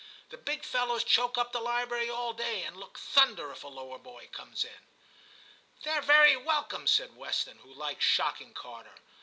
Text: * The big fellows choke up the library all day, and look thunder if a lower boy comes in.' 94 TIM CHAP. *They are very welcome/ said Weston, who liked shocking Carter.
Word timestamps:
* 0.17 0.29
The 0.31 0.37
big 0.37 0.63
fellows 0.63 1.03
choke 1.03 1.37
up 1.37 1.51
the 1.51 1.59
library 1.61 2.09
all 2.09 2.33
day, 2.33 2.63
and 2.63 2.75
look 2.75 2.97
thunder 2.97 3.51
if 3.51 3.63
a 3.63 3.67
lower 3.67 3.99
boy 3.99 4.29
comes 4.31 4.63
in.' 4.63 4.71
94 4.71 4.83
TIM 4.83 5.75
CHAP. 5.75 5.83
*They 5.83 5.91
are 5.91 6.01
very 6.01 6.35
welcome/ 6.37 6.87
said 6.87 7.15
Weston, 7.15 7.59
who 7.59 7.71
liked 7.71 8.01
shocking 8.01 8.55
Carter. 8.55 8.95